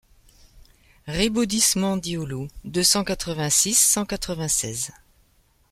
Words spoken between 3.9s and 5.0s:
quatre-vingt-seize.